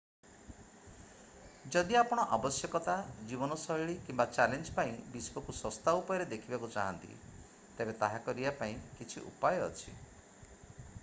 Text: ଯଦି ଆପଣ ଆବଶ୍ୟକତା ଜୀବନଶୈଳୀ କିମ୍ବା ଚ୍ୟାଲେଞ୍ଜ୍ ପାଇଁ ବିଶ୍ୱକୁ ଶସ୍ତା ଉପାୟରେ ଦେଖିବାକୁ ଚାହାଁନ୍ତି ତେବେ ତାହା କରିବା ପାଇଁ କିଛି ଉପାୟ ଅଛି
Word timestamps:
ଯଦି 1.73 1.97
ଆପଣ 1.99 2.23
ଆବଶ୍ୟକତା 2.37 2.95
ଜୀବନଶୈଳୀ 3.33 3.97
କିମ୍ବା 4.07 4.27
ଚ୍ୟାଲେଞ୍ଜ୍ 4.31 4.73
ପାଇଁ 4.79 4.97
ବିଶ୍ୱକୁ 5.17 5.55
ଶସ୍ତା 5.59 5.95
ଉପାୟରେ 6.01 6.27
ଦେଖିବାକୁ 6.33 6.71
ଚାହାଁନ୍ତି 6.77 7.15
ତେବେ 7.81 7.97
ତାହା 8.03 8.25
କରିବା 8.31 8.55
ପାଇଁ 8.63 8.81
କିଛି 8.97 9.27
ଉପାୟ 9.35 9.63
ଅଛି 9.69 9.97